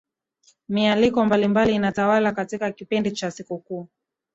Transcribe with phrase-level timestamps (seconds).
[0.69, 3.89] mialiko mbalimbali inatawala katika kipindi cha sikukuu